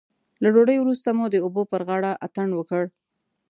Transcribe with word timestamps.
له 0.41 0.47
ډوډۍ 0.53 0.77
وروسته 0.79 1.09
مو 1.17 1.25
د 1.29 1.35
اوبو 1.45 1.61
پر 1.71 1.81
غاړه 1.87 2.11
اتڼ 2.25 2.47
وکړ. 2.55 2.83